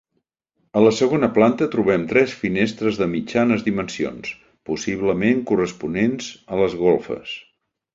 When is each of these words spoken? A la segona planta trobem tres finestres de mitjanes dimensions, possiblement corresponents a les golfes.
A 0.79 0.81
la 0.83 0.93
segona 0.99 1.29
planta 1.35 1.67
trobem 1.75 2.07
tres 2.15 2.33
finestres 2.45 2.99
de 3.03 3.09
mitjanes 3.13 3.69
dimensions, 3.71 4.35
possiblement 4.73 5.49
corresponents 5.53 6.35
a 6.55 6.65
les 6.65 6.81
golfes. 6.87 7.43